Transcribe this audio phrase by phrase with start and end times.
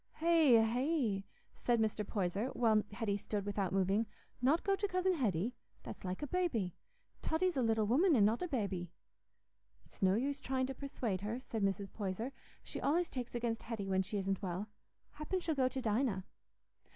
[0.15, 2.03] "Hey, hey," said Mr.
[2.03, 4.07] Poyser, while Hetty stood without moving,
[4.41, 5.53] "not go to Cousin Hetty?
[5.83, 6.73] That's like a babby.
[7.21, 8.89] Totty's a little woman, an' not a babby."
[9.85, 11.93] "It's no use trying to persuade her," said Mrs.
[11.93, 12.31] Poyser.
[12.63, 14.69] "She allays takes against Hetty when she isn't well.
[15.11, 16.25] Happen she'll go to Dinah."